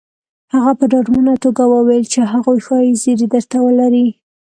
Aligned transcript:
هغه 0.53 0.71
په 0.79 0.85
ډاډمنه 0.91 1.33
توګه 1.45 1.63
وويل 1.73 2.03
چې 2.13 2.19
هغوی 2.33 2.59
ښايي 2.65 2.93
زيری 3.03 3.27
درته 3.33 3.57
ولري 3.65 4.07